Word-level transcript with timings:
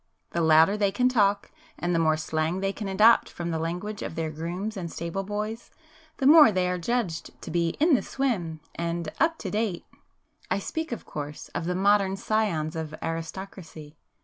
The 0.31 0.41
louder 0.41 0.77
they 0.77 0.91
can 0.91 1.09
talk, 1.09 1.51
and 1.77 1.93
the 1.93 1.99
[p 1.99 2.01
265] 2.01 2.03
more 2.05 2.17
slang 2.17 2.59
they 2.59 2.73
can 2.73 2.87
adopt 2.87 3.29
from 3.29 3.51
the 3.51 3.59
language 3.59 4.01
of 4.01 4.15
their 4.15 4.31
grooms 4.31 4.75
and 4.75 4.91
stable 4.91 5.21
boys, 5.21 5.69
the 6.17 6.25
more 6.25 6.47
are 6.47 6.51
they 6.51 6.75
judged 6.79 7.39
to 7.39 7.51
be 7.51 7.75
'in 7.79 7.93
the 7.93 8.01
swim' 8.01 8.61
and 8.73 9.09
'up 9.19 9.37
to 9.37 9.51
date.' 9.51 9.85
I 10.49 10.57
speak, 10.57 10.91
of 10.91 11.05
course, 11.05 11.49
of 11.49 11.65
the 11.65 11.75
modern 11.75 12.17
scions 12.17 12.75
of 12.75 12.95
aristocracy. 13.03 13.95